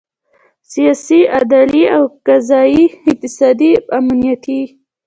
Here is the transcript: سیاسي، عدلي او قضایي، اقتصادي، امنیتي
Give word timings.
سیاسي، 0.71 1.19
عدلي 1.35 1.83
او 1.95 2.03
قضایي، 2.27 2.85
اقتصادي، 3.11 3.71
امنیتي 3.97 4.61